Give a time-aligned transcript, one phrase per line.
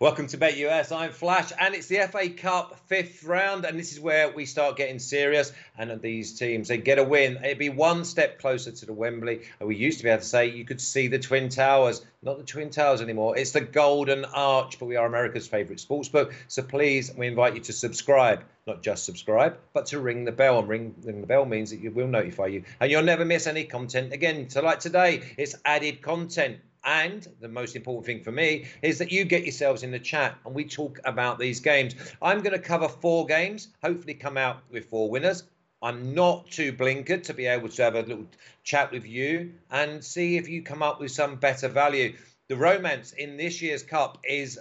[0.00, 0.90] Welcome to Bet US.
[0.90, 4.76] I'm Flash, and it's the FA Cup fifth round, and this is where we start
[4.76, 5.52] getting serious.
[5.76, 7.36] And these teams, they get a win.
[7.44, 9.42] It'd be one step closer to the Wembley.
[9.60, 12.38] And we used to be able to say you could see the Twin Towers, not
[12.38, 13.36] the Twin Towers anymore.
[13.36, 16.32] It's the Golden Arch, but we are America's favourite sportsbook.
[16.48, 18.44] So please, we invite you to subscribe.
[18.66, 20.58] Not just subscribe, but to ring the bell.
[20.58, 23.46] And ring, ring the bell means that it will notify you, and you'll never miss
[23.46, 24.48] any content again.
[24.48, 29.12] So, like today, it's added content and the most important thing for me is that
[29.12, 31.94] you get yourselves in the chat and we talk about these games.
[32.20, 35.44] I'm going to cover four games, hopefully, come out with four winners.
[35.82, 38.26] I'm not too blinkered to be able to have a little
[38.62, 42.16] chat with you and see if you come up with some better value.
[42.48, 44.58] The romance in this year's cup is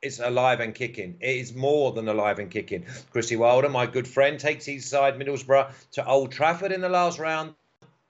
[0.00, 1.16] is alive and kicking.
[1.20, 2.84] It is more than alive and kicking.
[3.10, 7.18] Chrissy Wilder, my good friend, takes his side Middlesbrough to Old Trafford in the last
[7.18, 7.54] round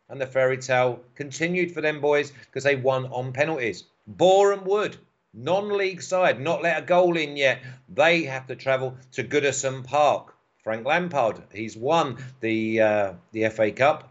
[0.09, 3.85] and the fairy tale continued for them boys because they won on penalties.
[4.07, 4.97] Boreham Wood,
[5.33, 7.63] non-league side, not let a goal in yet.
[7.89, 10.35] They have to travel to Goodison Park.
[10.63, 14.11] Frank Lampard, he's won the uh, the FA Cup,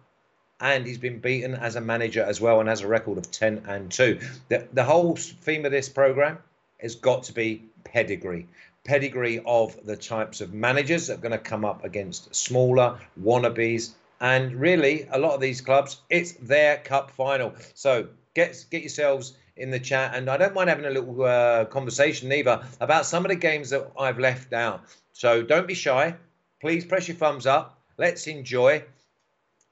[0.59, 3.63] and he's been beaten as a manager as well, and has a record of ten
[3.67, 4.19] and two.
[4.49, 6.37] The the whole theme of this program
[6.79, 8.47] has got to be pedigree.
[8.83, 13.93] Pedigree of the types of managers that are going to come up against smaller wannabes
[14.23, 17.53] and really, a lot of these clubs, it's their cup final.
[17.73, 21.65] So get get yourselves in the chat, and I don't mind having a little uh,
[21.65, 24.85] conversation either about some of the games that I've left out.
[25.11, 26.15] So don't be shy.
[26.61, 27.81] Please press your thumbs up.
[27.97, 28.85] Let's enjoy.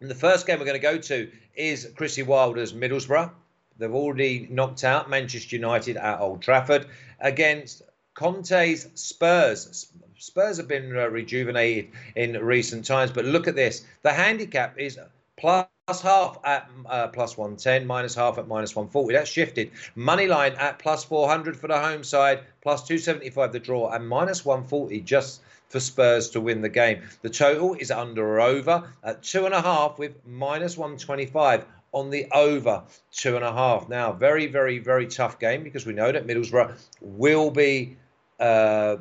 [0.01, 3.31] And the first game we're going to go to is Chrissy Wilder's Middlesbrough.
[3.77, 6.87] They've already knocked out Manchester United at Old Trafford
[7.21, 9.91] against Conte's Spurs.
[10.17, 13.83] Spurs have been uh, rejuvenated in recent times, but look at this.
[14.03, 14.99] The handicap is
[15.37, 15.67] plus
[16.01, 19.13] half at uh, plus 110, minus half at minus 140.
[19.13, 19.71] That's shifted.
[19.95, 24.45] Money line at plus 400 for the home side, plus 275 the draw, and minus
[24.45, 27.01] 140 just for Spurs to win the game.
[27.21, 32.09] The total is under or over at two and a half with minus 125 on
[32.09, 33.89] the over two and a half.
[33.89, 37.97] Now, very, very, very tough game because we know that Middlesbrough will be
[38.39, 38.97] uh,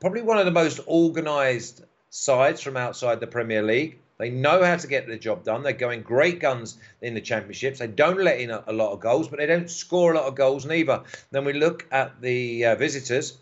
[0.00, 3.98] probably one of the most organised sides from outside the Premier League.
[4.18, 5.62] They know how to get the job done.
[5.62, 7.78] They're going great guns in the championships.
[7.78, 10.24] They don't let in a, a lot of goals, but they don't score a lot
[10.24, 11.04] of goals neither.
[11.30, 13.38] Then we look at the uh, visitors,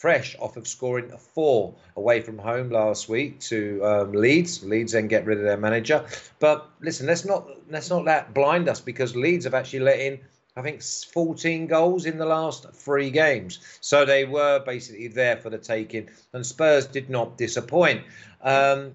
[0.00, 4.64] fresh off of scoring four away from home last week to um, Leeds.
[4.64, 6.02] Leeds then get rid of their manager.
[6.38, 10.18] But listen, let's not let's not let blind us because Leeds have actually let in
[10.56, 13.58] I think 14 goals in the last three games.
[13.82, 18.02] So they were basically there for the taking, and Spurs did not disappoint.
[18.40, 18.94] Um,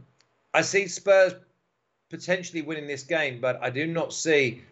[0.55, 1.35] I see Spurs
[2.09, 4.63] potentially winning this game, but I do not see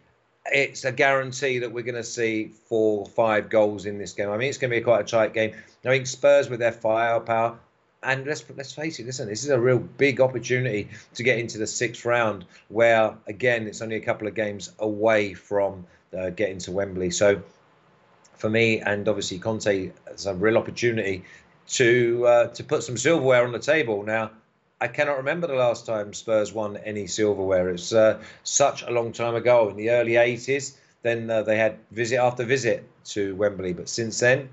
[0.46, 4.30] it's a guarantee that we're going to see four or five goals in this game.
[4.30, 5.54] I mean, it's going to be quite a tight game.
[5.84, 7.58] I think Spurs with their firepower,
[8.02, 11.58] and let's let's face it, listen, this is a real big opportunity to get into
[11.58, 16.58] the sixth round, where again it's only a couple of games away from uh, getting
[16.58, 17.10] to Wembley.
[17.10, 17.42] So
[18.36, 21.24] for me, and obviously Conte, it's a real opportunity
[21.68, 24.02] to uh, to put some silverware on the table.
[24.02, 24.30] Now,
[24.84, 27.70] I cannot remember the last time Spurs won any silverware.
[27.70, 30.76] It's uh, such a long time ago in the early 80s.
[31.00, 34.50] Then uh, they had visit after visit to Wembley, but since then,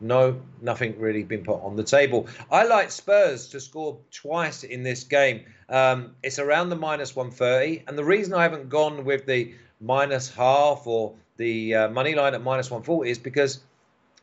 [0.00, 2.28] no, nothing really been put on the table.
[2.48, 5.46] I like Spurs to score twice in this game.
[5.68, 10.32] Um, it's around the minus 130, and the reason I haven't gone with the minus
[10.32, 13.58] half or the uh, money line at minus 140 is because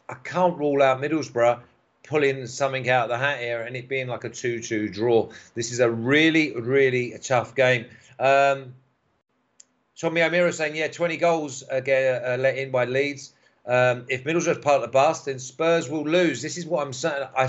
[0.08, 1.60] I can't rule out Middlesbrough
[2.10, 5.30] pulling something out of the hat here and it being like a 2 2 draw.
[5.54, 7.86] This is a really, really tough game.
[8.20, 8.74] Um,
[9.96, 13.34] Tommy O'Meara saying, yeah, 20 goals get, uh, let in by Leeds.
[13.66, 16.42] Um, if Middlesbrough's part of the bus, then Spurs will lose.
[16.42, 17.28] This is what I'm saying.
[17.38, 17.48] I,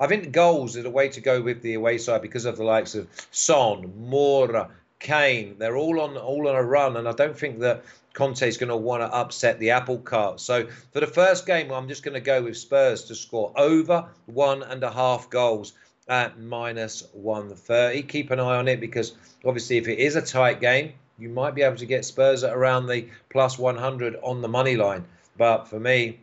[0.00, 2.64] I think goals is a way to go with the away side because of the
[2.64, 5.56] likes of Son, Moura, Kane.
[5.58, 8.70] They're all on all on a run, and I don't think that Conte is going
[8.70, 10.40] to want to upset the apple cart.
[10.40, 14.08] So for the first game, I'm just going to go with Spurs to score over
[14.26, 15.74] one and a half goals
[16.08, 18.02] at minus 130.
[18.04, 21.54] Keep an eye on it because obviously, if it is a tight game, you might
[21.54, 25.04] be able to get Spurs at around the plus 100 on the money line.
[25.36, 26.20] But for me,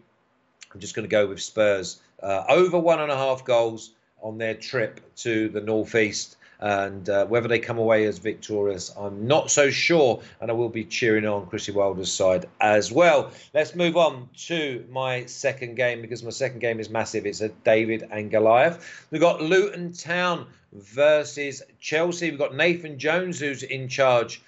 [0.74, 4.38] I'm just going to go with Spurs uh, over one and a half goals on
[4.38, 9.50] their trip to the northeast and uh, whether they come away as victorious, I'm not
[9.50, 10.22] so sure.
[10.40, 13.32] And I will be cheering on Chrissy Wilder's side as well.
[13.54, 17.26] Let's move on to my second game because my second game is massive.
[17.26, 19.08] It's a David and Goliath.
[19.10, 22.30] We've got Luton Town versus Chelsea.
[22.30, 24.42] We've got Nathan Jones who's in charge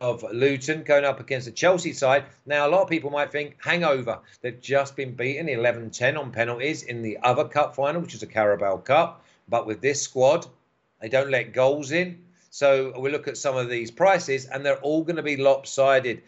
[0.00, 2.24] of Luton going up against the Chelsea side.
[2.46, 4.20] Now, a lot of people might think hangover.
[4.40, 8.22] They've just been beaten 11 10 on penalties in the other cup final, which is
[8.22, 9.24] a Carabao Cup.
[9.48, 10.46] But with this squad,
[11.00, 12.24] they don't let goals in.
[12.50, 16.22] So we look at some of these prices, and they're all going to be lopsided.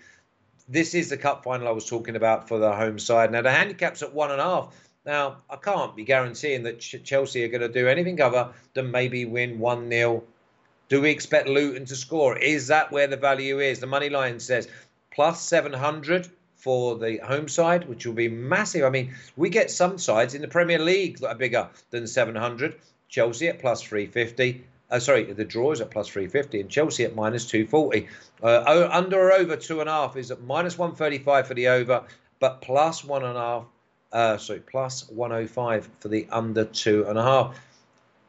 [0.69, 3.33] This is the cup final I was talking about for the home side.
[3.33, 4.75] Now, the handicap's at one and a half.
[5.05, 9.25] Now, I can't be guaranteeing that Chelsea are going to do anything other than maybe
[9.25, 10.23] win 1 0
[10.93, 12.37] do we expect Luton to score?
[12.37, 13.79] Is that where the value is?
[13.79, 14.69] The money line says
[15.11, 18.85] plus 700 for the home side, which will be massive.
[18.85, 22.77] I mean, we get some sides in the Premier League that are bigger than 700.
[23.13, 24.65] Chelsea at plus 350.
[24.91, 28.09] Uh, sorry, the draw is at plus 350 and Chelsea at minus 240.
[28.43, 32.03] Uh, under or over two and a half is at minus 135 for the over,
[32.41, 33.65] but plus one and a half.
[34.13, 37.61] Uh, sorry, plus 105 for the under two and a half.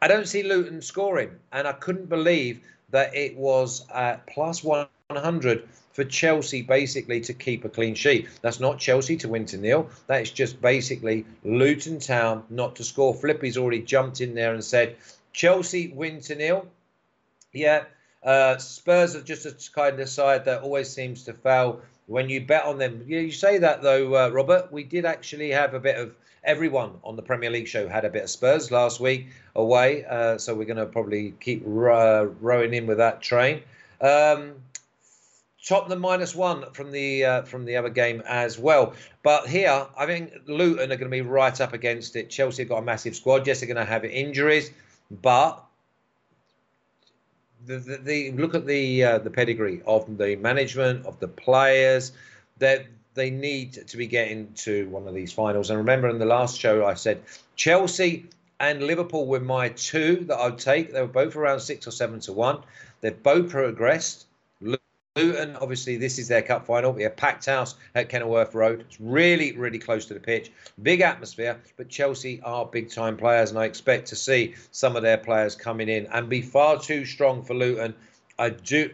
[0.02, 2.60] I don't see Luton scoring, and I couldn't believe
[2.90, 8.28] that it was at plus 100 for Chelsea basically to keep a clean sheet.
[8.42, 9.90] That's not Chelsea to win to nil.
[10.08, 13.14] That is just basically Luton Town not to score.
[13.14, 14.98] Flippy's already jumped in there and said
[15.32, 16.68] Chelsea win to nil.
[17.54, 17.84] Yeah,
[18.24, 22.42] uh, Spurs are just a kind of side that always seems to fail when you
[22.42, 23.04] bet on them.
[23.08, 24.72] You, say that though, uh, Robert.
[24.72, 28.10] We did actually have a bit of everyone on the Premier League show had a
[28.10, 32.74] bit of Spurs last week away, uh, so we're going to probably keep ro- rowing
[32.74, 33.62] in with that train.
[34.02, 34.56] Um,
[35.66, 38.94] Tottenham minus one from the uh, from the other game as well.
[39.24, 42.30] But here, I think Luton are going to be right up against it.
[42.30, 43.48] Chelsea have got a massive squad.
[43.48, 44.72] Yes, they're going to have injuries,
[45.10, 45.64] but
[47.66, 52.12] the, the, the look at the uh, the pedigree of the management of the players.
[52.60, 55.70] That they need to be getting to one of these finals.
[55.70, 57.22] And remember, in the last show, I said
[57.56, 58.26] Chelsea
[58.60, 60.94] and Liverpool were my two that I'd take.
[60.94, 62.60] They were both around six or seven to one.
[63.02, 64.26] They've both progressed.
[65.16, 66.92] Luton, obviously, this is their cup final.
[66.92, 68.82] We have a packed house at Kenilworth Road.
[68.82, 70.52] It's really, really close to the pitch.
[70.82, 75.04] Big atmosphere, but Chelsea are big time players, and I expect to see some of
[75.04, 77.94] their players coming in and be far too strong for Luton.
[78.40, 78.90] I do.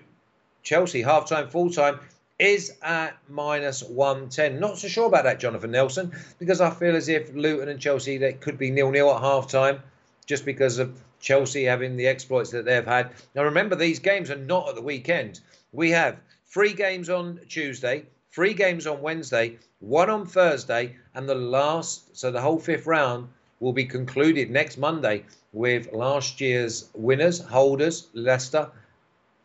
[0.62, 2.02] Chelsea half time, full time
[2.38, 4.60] is at minus 110.
[4.60, 8.18] Not so sure about that, Jonathan Nelson, because I feel as if Luton and Chelsea
[8.18, 9.82] they could be nil nil at half time
[10.26, 13.12] just because of Chelsea having the exploits that they've had.
[13.36, 15.40] Now, remember, these games are not at the weekend.
[15.72, 16.18] We have
[16.48, 22.32] three games on Tuesday, three games on Wednesday, one on Thursday, and the last, so
[22.32, 23.30] the whole fifth round
[23.60, 28.70] will be concluded next Monday with last year's winners, holders, Leicester.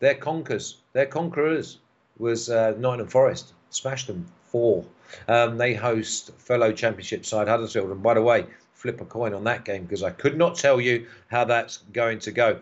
[0.01, 0.79] They're conquerors.
[0.93, 1.79] They're conquerors
[2.19, 3.53] was uh, Nottingham Forest.
[3.71, 4.85] Smashed them four.
[5.29, 7.91] Um, they host fellow Championship side Huddersfield.
[7.91, 10.81] And by the way, flip a coin on that game because I could not tell
[10.81, 12.61] you how that's going to go.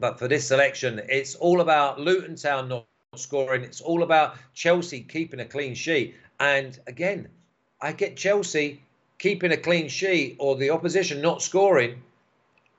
[0.00, 2.86] But for this selection, it's all about Luton Town not
[3.16, 3.62] scoring.
[3.62, 6.16] It's all about Chelsea keeping a clean sheet.
[6.40, 7.28] And again,
[7.82, 8.80] I get Chelsea
[9.18, 12.02] keeping a clean sheet or the opposition not scoring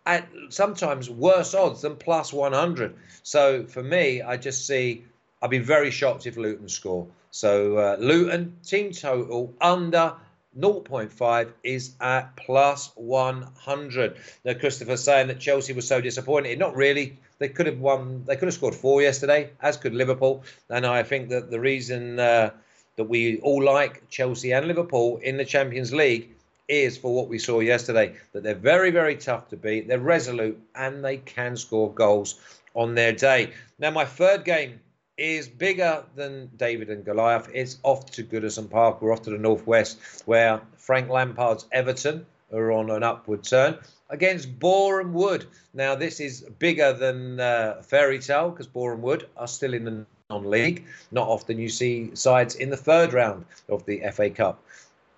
[0.08, 2.96] at sometimes worse odds than plus 100.
[3.22, 5.06] So for me, I just see
[5.44, 7.06] I'd be very shocked if Luton score.
[7.30, 10.14] So uh, Luton team total under
[10.60, 14.18] 0.5 is at plus 100.
[14.44, 16.60] Now Christopher saying that Chelsea was so disappointed.
[16.60, 17.18] Not really.
[17.40, 18.24] They could have won.
[18.26, 20.44] They could have scored four yesterday, as could Liverpool.
[20.70, 22.52] And I think that the reason uh,
[22.98, 26.30] that we all like Chelsea and Liverpool in the Champions League
[26.68, 28.16] is for what we saw yesterday.
[28.34, 29.88] That they're very, very tough to beat.
[29.88, 32.40] They're resolute and they can score goals
[32.74, 33.54] on their day.
[33.80, 34.80] Now my third game
[35.22, 37.48] is bigger than David and Goliath.
[37.54, 39.02] It's off to Goodison Park.
[39.02, 43.78] We're off to the northwest, where Frank Lampard's Everton are on an upward turn
[44.10, 45.46] against Boreham Wood.
[45.76, 50.06] Now, this is bigger than uh, Fairy Tale because Boreham Wood are still in the
[50.32, 50.86] non-league.
[51.12, 54.64] Not often you see sides in the third round of the FA Cup.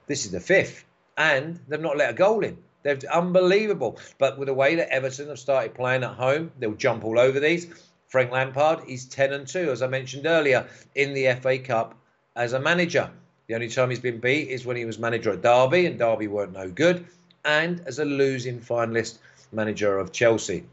[0.07, 0.83] This is the fifth,
[1.17, 2.57] and they've not let a goal in.
[2.83, 4.00] They're unbelievable.
[4.17, 7.39] But with the way that Everton have started playing at home, they'll jump all over
[7.39, 7.67] these.
[8.13, 11.96] Frank Lampard is 10 and 2, as I mentioned earlier, in the FA Cup
[12.36, 13.10] as a manager.
[13.48, 16.27] The only time he's been beat is when he was manager at Derby, and Derby
[16.27, 17.08] weren't no good,
[17.43, 19.17] and as a losing finalist
[19.51, 20.63] manager of Chelsea.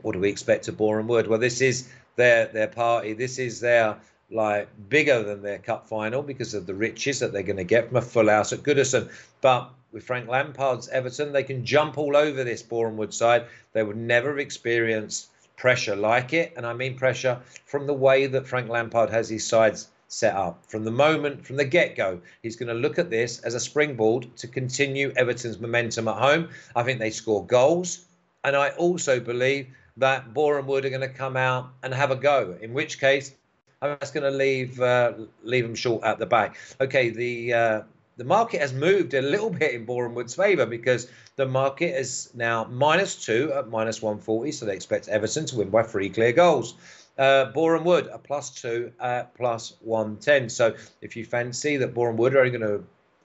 [0.00, 1.26] What do we expect of Boreham Wood?
[1.26, 3.12] Well, this is their their party.
[3.12, 3.98] This is their
[4.30, 7.88] like bigger than their cup final because of the riches that they're going to get
[7.88, 9.10] from a full house at Goodison.
[9.42, 13.44] But with Frank Lampard's Everton, they can jump all over this Boreham Wood side.
[13.74, 18.26] They would never have experienced pressure like it, and I mean pressure from the way
[18.26, 20.64] that Frank Lampard has his sides set up.
[20.66, 23.60] From the moment, from the get go, he's going to look at this as a
[23.60, 26.48] springboard to continue Everton's momentum at home.
[26.76, 28.04] I think they score goals,
[28.44, 32.16] and I also believe that Boreham Wood are going to come out and have a
[32.16, 33.34] go, in which case
[33.80, 36.56] that's going to leave uh, leave them short at the back.
[36.80, 37.82] Okay, the uh,
[38.16, 42.30] the market has moved a little bit in Boreham Wood's favour because the market is
[42.34, 46.32] now minus two at minus 140, so they expect Everton to win by three clear
[46.32, 46.74] goals.
[47.18, 50.48] Uh, Boreham Wood a plus two at plus 110.
[50.48, 52.84] So if you fancy that Boreham Wood are only going to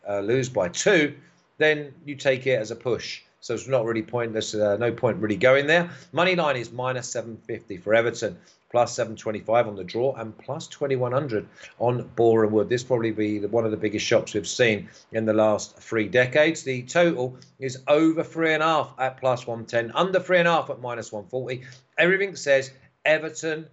[0.09, 1.15] uh, lose by two,
[1.57, 3.21] then you take it as a push.
[3.39, 4.53] So it's not really pointless.
[4.53, 5.89] Uh, no point really going there.
[6.11, 8.37] Money line is minus 750 for Everton
[8.69, 11.47] plus 725 on the draw and plus 2100
[11.79, 12.69] on Boreham Wood.
[12.69, 16.63] This probably be one of the biggest shocks we've seen in the last three decades.
[16.63, 20.51] The total is over three and a half at plus 110, under three and a
[20.51, 21.63] half at minus 140.
[21.97, 22.71] Everything says
[23.05, 23.67] Everton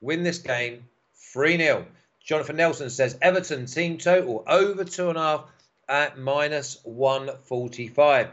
[0.00, 0.84] win this game
[1.32, 1.86] 3 0.
[2.24, 5.44] Jonathan Nelson says Everton team total over two and a half
[5.88, 8.28] at minus 145.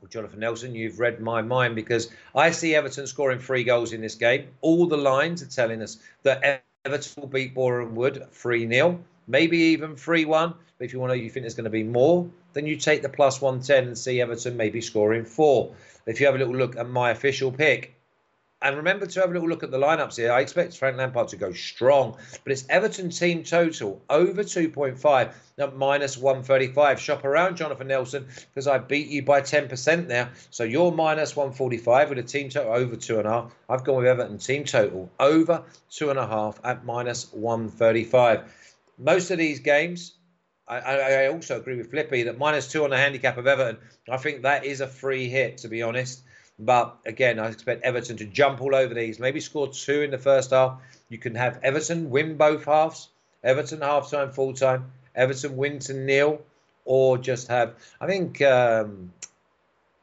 [0.00, 4.00] Well, Jonathan Nelson, you've read my mind because I see Everton scoring three goals in
[4.00, 4.48] this game.
[4.62, 9.58] All the lines are telling us that Everton will beat Boreham Wood 3 0, maybe
[9.58, 10.54] even 3 1.
[10.78, 13.02] But if you want to, you think there's going to be more, then you take
[13.02, 15.74] the plus 110 and see Everton maybe scoring four.
[16.06, 17.94] If you have a little look at my official pick,
[18.62, 20.32] and remember to have a little look at the lineups here.
[20.32, 25.76] I expect Frank Lampard to go strong, but it's Everton team total over 2.5 at
[25.76, 27.00] minus 135.
[27.00, 30.30] Shop around, Jonathan Nelson, because I beat you by 10% there.
[30.50, 33.54] So you're minus 145 with a team total over two and a half.
[33.68, 38.52] I've gone with Everton team total over two and a half at minus 135.
[38.98, 40.14] Most of these games,
[40.68, 43.78] I, I, also agree with Flippy that minus two on the handicap of Everton.
[44.08, 46.22] I think that is a free hit, to be honest.
[46.62, 50.18] But again, I expect Everton to jump all over these, maybe score two in the
[50.18, 50.78] first half.
[51.08, 53.08] You can have Everton win both halves,
[53.42, 56.42] Everton half time, full time, Everton win to nil,
[56.84, 59.10] or just have, I think, um,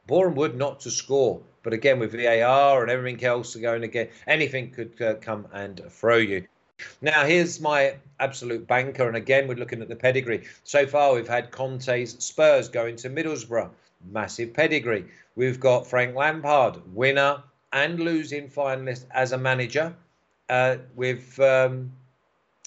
[0.08, 1.40] Boreham not to score.
[1.62, 6.16] But again, with VAR and everything else going again, anything could uh, come and throw
[6.16, 6.46] you.
[7.00, 9.06] Now, here's my absolute banker.
[9.06, 10.44] And again, we're looking at the pedigree.
[10.64, 13.70] So far, we've had Conte's Spurs going to Middlesbrough
[14.04, 15.06] massive pedigree.
[15.36, 19.94] We've got Frank Lampard, winner and losing finalist as a manager
[20.48, 21.92] uh, with um,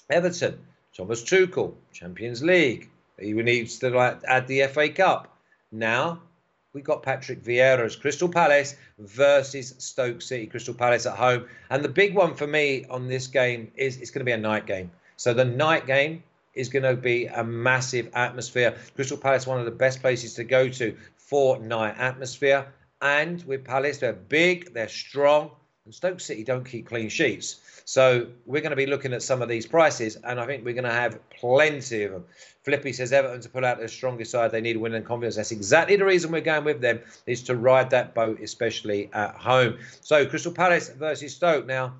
[0.08, 0.58] Everton.
[0.96, 2.90] Thomas Tuchel, Champions League.
[3.18, 5.36] He needs to add the FA Cup.
[5.70, 6.20] Now
[6.72, 10.46] we've got Patrick Vieira's Crystal Palace versus Stoke City.
[10.46, 11.46] Crystal Palace at home.
[11.70, 14.38] And the big one for me on this game is it's going to be a
[14.38, 14.90] night game.
[15.16, 16.22] So the night game
[16.54, 18.76] is going to be a massive atmosphere.
[18.94, 20.96] Crystal Palace, one of the best places to go to
[21.32, 22.66] for night atmosphere.
[23.00, 25.50] And with Palace, they're big, they're strong,
[25.86, 27.82] and Stoke City don't keep clean sheets.
[27.86, 30.74] So we're going to be looking at some of these prices, and I think we're
[30.74, 32.24] going to have plenty of them.
[32.64, 35.36] Flippy says Everton to pull out their strongest side, they need win and confidence.
[35.36, 39.34] That's exactly the reason we're going with them, is to ride that boat, especially at
[39.34, 39.78] home.
[40.02, 41.94] So Crystal Palace versus Stoke now,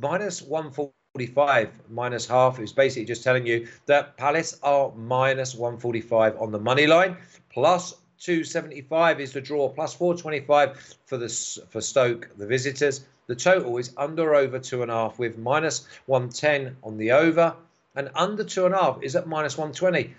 [0.00, 6.52] minus 145, minus half is basically just telling you that Palace are minus 145 on
[6.52, 7.16] the money line,
[7.50, 11.28] plus 275 is the draw, plus 425 for the
[11.70, 13.04] for Stoke, the visitors.
[13.28, 17.54] The total is under over two and a half with minus 110 on the over,
[17.94, 20.14] and under two and a half is at minus 120.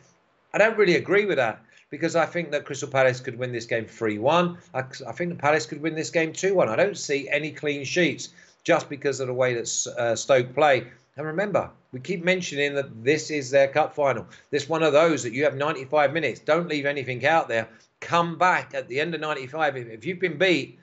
[0.53, 3.65] I don't really agree with that because I think that Crystal Palace could win this
[3.65, 4.57] game 3 1.
[4.73, 6.69] I, I think the Palace could win this game 2 1.
[6.69, 8.29] I don't see any clean sheets
[8.63, 10.85] just because of the way that uh, Stoke play.
[11.17, 14.25] And remember, we keep mentioning that this is their cup final.
[14.51, 16.39] This one of those that you have 95 minutes.
[16.39, 17.67] Don't leave anything out there
[17.99, 20.79] come back at the end of 95 if, you've been beat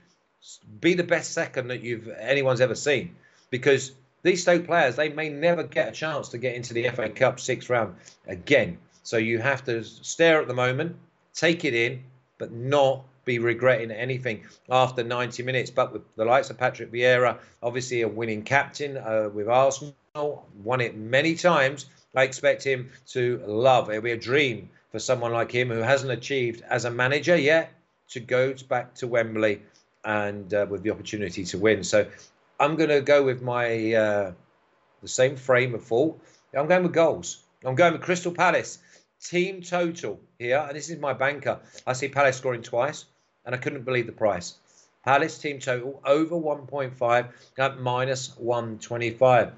[0.80, 3.16] be the best second that you've anyone's ever seen.
[3.50, 3.92] Because
[4.22, 7.40] these Stoke players they may never get a chance to get into the FA Cup
[7.40, 7.96] sixth round
[8.26, 8.78] again.
[9.02, 10.96] So you have to stare at the moment
[11.34, 12.02] take it in
[12.38, 15.70] but not be regretting anything after 90 minutes.
[15.70, 19.94] But with the likes of Patrick Vieira obviously a winning captain uh, with Arsenal
[20.62, 23.90] won it many times I expect him to love.
[23.90, 27.70] It'll be a dream for someone like him who hasn't achieved as a manager yet
[28.08, 29.60] to go back to Wembley
[30.06, 31.84] and uh, with the opportunity to win.
[31.84, 32.06] So
[32.58, 34.32] I'm going to go with my uh,
[35.02, 36.18] the same frame of thought.
[36.54, 37.44] I'm going with goals.
[37.62, 38.78] I'm going with Crystal Palace
[39.22, 41.60] team total here, and this is my banker.
[41.86, 43.04] I see Palace scoring twice,
[43.44, 44.54] and I couldn't believe the price.
[45.04, 49.52] Palace team total over 1.5 at minus 125.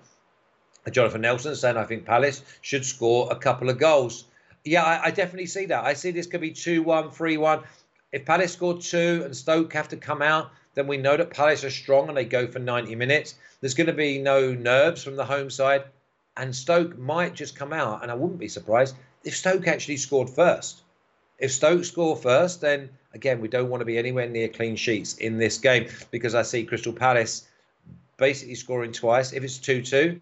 [0.91, 4.25] Jonathan Nelson saying I think Palace should score a couple of goals
[4.65, 5.85] yeah, I, I, definitely see that.
[5.85, 7.63] I see this could be 2 1, 3 1.
[8.11, 11.65] If Palace score two and Stoke have to come out, then we know that Palace
[11.65, 13.35] are strong and they go for 90 minutes.
[13.61, 15.85] There's going to be no nerves from the home side.
[16.37, 18.03] And Stoke might just come out.
[18.03, 20.83] And I wouldn't be surprised if Stoke actually scored first.
[21.39, 25.19] If Stoke score first, then again, we don't want to be anywhere near clean sheets
[25.19, 27.47] in this game because I see Crystal Palace
[28.17, 29.33] basically scoring twice.
[29.33, 30.21] If it's 2 2,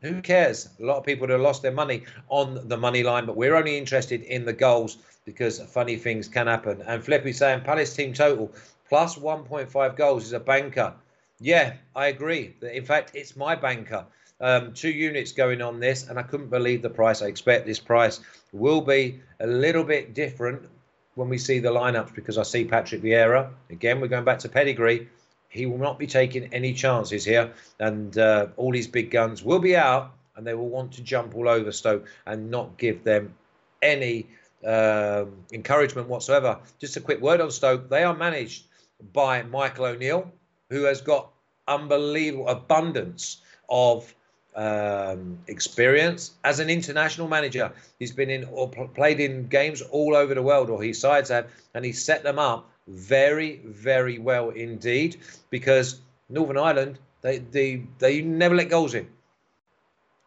[0.00, 0.68] Who cares?
[0.80, 3.76] A lot of people have lost their money on the money line, but we're only
[3.76, 6.82] interested in the goals because funny things can happen.
[6.86, 8.52] And Flippy saying Palace team total
[8.88, 10.94] plus 1.5 goals is a banker.
[11.40, 12.54] Yeah, I agree.
[12.62, 14.06] In fact, it's my banker.
[14.40, 17.20] Um, two units going on this, and I couldn't believe the price.
[17.20, 18.20] I expect this price
[18.52, 20.68] will be a little bit different
[21.16, 23.50] when we see the lineups because I see Patrick Vieira.
[23.70, 25.08] Again, we're going back to pedigree.
[25.56, 29.58] He will not be taking any chances here, and uh, all these big guns will
[29.58, 33.34] be out, and they will want to jump all over Stoke and not give them
[33.82, 34.26] any
[34.64, 36.58] um, encouragement whatsoever.
[36.78, 37.88] Just a quick word on Stoke.
[37.88, 38.64] They are managed
[39.12, 40.30] by Michael O'Neill,
[40.70, 41.30] who has got
[41.66, 44.14] unbelievable abundance of
[44.54, 47.72] um, experience as an international manager.
[47.98, 51.50] He's been in or played in games all over the world, or his sides have,
[51.74, 55.16] and he set them up very, very well indeed.
[55.50, 59.08] Because Northern Ireland, they they they never let goals in.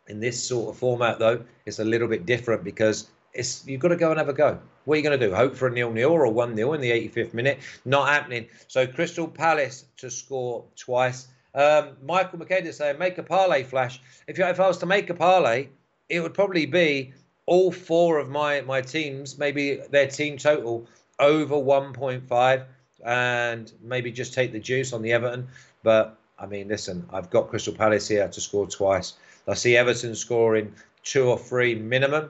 [0.07, 3.89] In this sort of format, though, it's a little bit different because it's you've got
[3.89, 4.59] to go and have a go.
[4.85, 5.35] What are you going to do?
[5.35, 7.59] Hope for a nil nil or a one nil in the 85th minute?
[7.85, 8.47] Not happening.
[8.67, 11.27] So Crystal Palace to score twice.
[11.53, 14.01] Um, Michael McKay is saying make a parlay flash.
[14.27, 15.67] If you, if I was to make a parlay,
[16.07, 17.13] it would probably be
[17.45, 20.87] all four of my my teams, maybe their team total
[21.19, 22.65] over 1.5,
[23.05, 25.47] and maybe just take the juice on the Everton.
[25.83, 29.13] But I mean, listen, I've got Crystal Palace here to score twice.
[29.47, 30.73] I see Everton scoring
[31.03, 32.29] two or three minimum.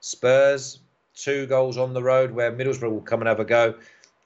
[0.00, 0.80] Spurs,
[1.14, 3.74] two goals on the road where Middlesbrough will come and have a go.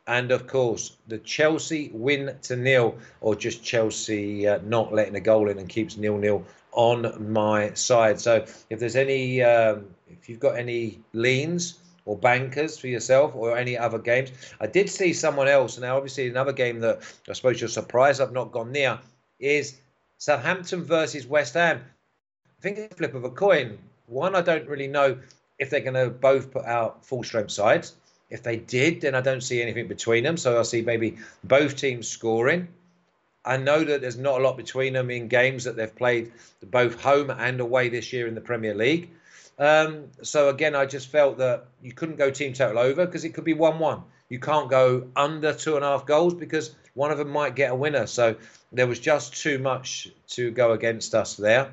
[0.07, 5.21] And of course, the Chelsea win to nil, or just Chelsea uh, not letting a
[5.21, 8.19] goal in and keeps nil nil on my side.
[8.19, 13.57] So if there's any, um, if you've got any leans or bankers for yourself or
[13.57, 15.79] any other games, I did see someone else.
[15.79, 18.99] Now, obviously, another game that I suppose you're surprised I've not gone near
[19.39, 19.77] is
[20.17, 21.85] Southampton versus West Ham.
[22.59, 23.79] I think it's a flip of a coin.
[24.07, 25.19] One, I don't really know
[25.59, 27.95] if they're going to both put out full strength sides.
[28.31, 30.39] If they did, then I don't see anything between them.
[30.39, 32.69] So I see maybe both teams scoring.
[33.49, 36.33] I know that there's not a lot between them in games that they've played
[36.71, 39.11] both home and away this year in the Premier League.
[39.59, 43.31] Um, so again, I just felt that you couldn't go team total over because it
[43.31, 44.03] could be 1 1.
[44.29, 47.71] You can't go under two and a half goals because one of them might get
[47.71, 48.07] a winner.
[48.07, 48.37] So
[48.71, 51.73] there was just too much to go against us there.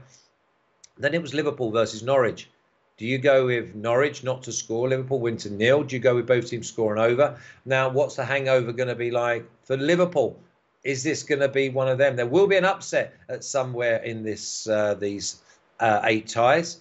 [0.98, 2.50] Then it was Liverpool versus Norwich.
[2.98, 5.84] Do you go with Norwich not to score, Liverpool win to nil?
[5.84, 7.38] Do you go with both teams scoring over?
[7.66, 10.40] Now, what's the hangover going to be like for Liverpool?
[10.86, 12.16] Is this going to be one of them?
[12.16, 15.42] There will be an upset at somewhere in this uh, these
[15.80, 16.78] uh, eight ties,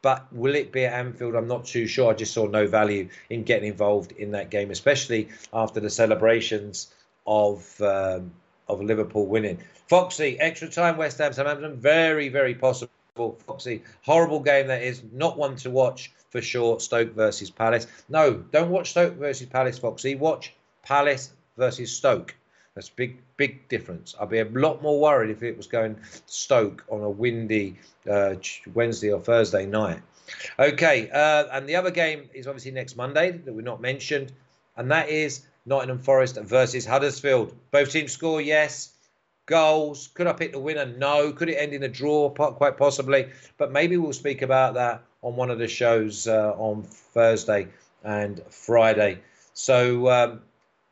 [0.00, 1.36] but will it be at Anfield?
[1.36, 2.10] I'm not too sure.
[2.10, 6.94] I just saw no value in getting involved in that game, especially after the celebrations
[7.26, 8.32] of um,
[8.68, 9.58] of Liverpool winning.
[9.86, 12.90] Foxy, extra time, West Ham, Southampton, very, very possible.
[13.46, 13.82] Foxy.
[14.00, 15.02] Horrible game that is.
[15.12, 16.80] Not one to watch for sure.
[16.80, 17.86] Stoke versus Palace.
[18.08, 20.14] No, don't watch Stoke versus Palace, Foxy.
[20.14, 22.34] Watch Palace versus Stoke.
[22.74, 24.14] That's big, big difference.
[24.18, 27.76] I'd be a lot more worried if it was going Stoke on a windy
[28.10, 28.34] uh,
[28.72, 30.00] Wednesday or Thursday night.
[30.58, 34.32] Okay, uh, and the other game is obviously next Monday that we've not mentioned,
[34.76, 37.54] and that is Nottingham Forest versus Huddersfield.
[37.70, 38.92] Both teams score, yes
[39.46, 40.08] goals.
[40.14, 40.86] Could I pick the winner?
[40.86, 41.32] No.
[41.32, 42.30] Could it end in a draw?
[42.30, 43.28] Quite possibly.
[43.58, 47.68] But maybe we'll speak about that on one of the shows uh, on Thursday
[48.04, 49.18] and Friday.
[49.54, 50.40] So um,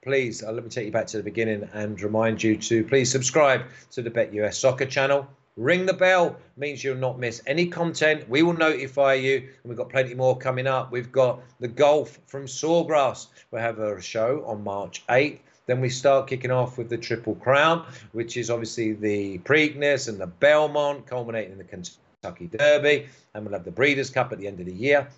[0.03, 3.11] please, uh, let me take you back to the beginning and remind you to please
[3.11, 5.27] subscribe to the Bet US Soccer channel.
[5.57, 8.27] Ring the bell means you'll not miss any content.
[8.29, 10.91] We will notify you, and we've got plenty more coming up.
[10.91, 13.27] We've got the golf from Sawgrass.
[13.51, 15.41] We'll have a show on March 8th.
[15.67, 20.19] Then we start kicking off with the Triple Crown, which is obviously the Preakness and
[20.19, 23.07] the Belmont, culminating in the Kentucky Derby.
[23.35, 25.09] And we'll have the Breeders' Cup at the end of the year.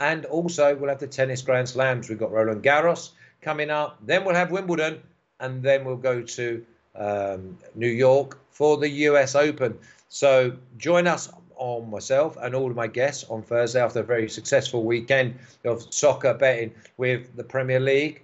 [0.00, 2.08] And also, we'll have the Tennis Grand Slams.
[2.08, 3.98] We've got Roland Garros coming up.
[4.04, 5.02] Then we'll have Wimbledon.
[5.40, 6.64] And then we'll go to
[6.96, 9.78] um, New York for the US Open.
[10.08, 14.28] So join us on myself and all of my guests on Thursday after a very
[14.28, 18.22] successful weekend of soccer betting with the Premier League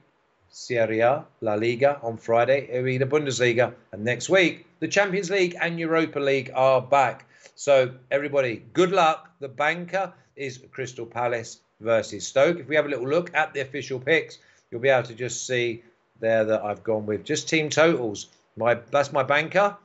[0.54, 3.74] Serie A, La Liga on Friday, it'll be the Bundesliga.
[3.90, 7.26] And next week, the Champions League and Europa League are back.
[7.56, 9.30] So, everybody, good luck.
[9.40, 12.60] The banker is Crystal Palace versus Stoke.
[12.60, 14.38] If we have a little look at the official picks,
[14.70, 15.82] you'll be able to just see
[16.20, 18.26] there that I've gone with just team totals.
[18.56, 19.76] My That's my banker.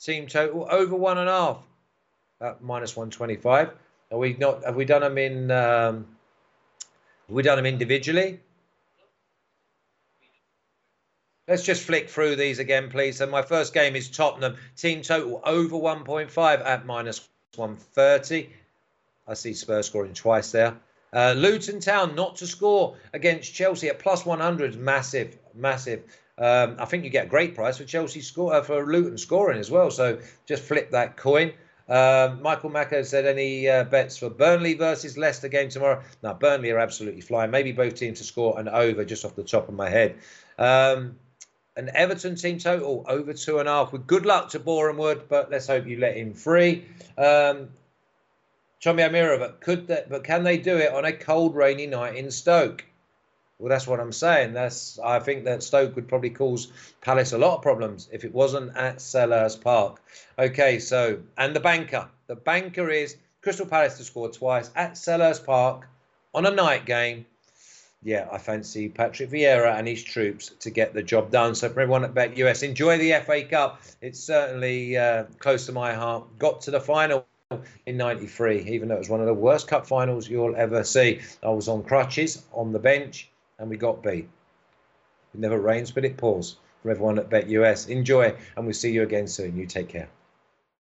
[0.00, 1.66] Team total over one and a half
[2.40, 3.70] at minus 125.
[4.10, 4.64] Are we not?
[4.64, 5.50] Have we done them in?
[5.50, 6.06] Um,
[7.28, 8.40] have we done them individually?
[11.48, 13.18] Let's just flick through these again, please.
[13.18, 14.56] So my first game is Tottenham.
[14.76, 18.48] Team total over 1.5 at minus 130.
[19.26, 20.76] I see Spurs scoring twice there.
[21.12, 26.04] Uh, Luton Town not to score against Chelsea at plus 100 massive, massive.
[26.38, 29.58] Um, I think you get a great price for Chelsea score uh, for Luton scoring
[29.58, 29.90] as well.
[29.90, 31.52] So just flip that coin.
[31.88, 36.02] Um, Michael Macker said any uh, bets for Burnley versus Leicester game tomorrow?
[36.22, 37.50] Now Burnley are absolutely flying.
[37.50, 40.16] Maybe both teams to score an over just off the top of my head.
[40.58, 41.16] Um,
[41.76, 43.92] an Everton team total over two and a half.
[43.92, 46.86] With good luck to Boreham Wood, but let's hope you let him free.
[47.18, 47.68] Um,
[48.82, 50.10] Tommy O'Meara, but could that?
[50.10, 52.84] But can they do it on a cold, rainy night in Stoke?
[53.58, 54.54] Well, that's what I'm saying.
[54.54, 58.34] That's I think that Stoke would probably cause Palace a lot of problems if it
[58.34, 60.02] wasn't at Selhurst Park.
[60.38, 65.46] Okay, so and the banker, the banker is Crystal Palace to score twice at Selhurst
[65.46, 65.88] Park
[66.34, 67.26] on a night game
[68.04, 71.54] yeah, I fancy Patrick Vieira and his troops to get the job done.
[71.54, 73.80] So for everyone at Bet US, enjoy the FA Cup.
[74.00, 76.38] It's certainly uh, close to my heart.
[76.38, 77.24] Got to the final
[77.86, 81.20] in 93 even though it was one of the worst cup finals you'll ever see.
[81.42, 84.28] I was on crutches on the bench and we got beat.
[85.34, 86.56] It never rains but it pours.
[86.82, 89.56] For everyone at bet us enjoy and we'll see you again soon.
[89.56, 90.08] You take care